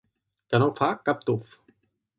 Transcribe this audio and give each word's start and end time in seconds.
Que 0.53 0.61
no 0.63 0.69
fa 0.81 0.89
cap 1.11 1.23
tuf. 1.29 1.57